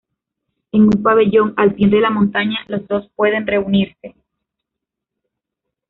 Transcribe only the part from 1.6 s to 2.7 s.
pie de la montaña,